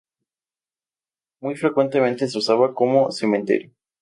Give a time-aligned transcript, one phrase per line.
[1.41, 3.71] Muy frecuentemente se usaba como cementerio.